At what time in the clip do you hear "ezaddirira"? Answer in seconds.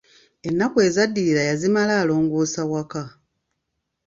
0.87-1.41